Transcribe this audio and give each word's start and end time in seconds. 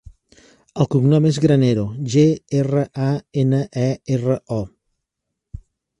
El 0.85 0.87
cognom 0.95 1.27
és 1.31 1.39
Granero: 1.43 1.83
ge, 2.15 2.25
erra, 2.61 2.85
a, 3.09 3.13
ena, 3.43 3.61
e, 3.83 3.87
erra, 4.17 4.39
o. 4.57 5.63